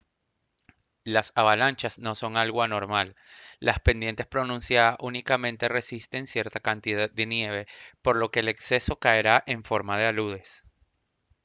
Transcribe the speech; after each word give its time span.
las 1.03 1.31
avalanchas 1.35 1.99
no 1.99 2.15
son 2.15 2.35
algo 2.35 2.63
anormal 2.63 3.15
las 3.59 3.79
pendientes 3.79 4.25
pronunciadas 4.25 4.97
únicamente 4.99 5.69
resisten 5.69 6.25
cierta 6.25 6.59
cantidad 6.59 7.11
de 7.11 7.27
nieve 7.27 7.67
por 8.01 8.15
lo 8.15 8.31
que 8.31 8.39
el 8.39 8.47
exceso 8.47 8.95
caerá 8.97 9.43
en 9.45 9.63
forma 9.63 9.99
de 9.99 10.07
aludes 10.07 10.65